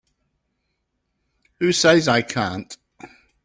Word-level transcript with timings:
Who 1.59 1.71
says 1.71 2.07
I 2.07 2.23
can't? 2.23 2.75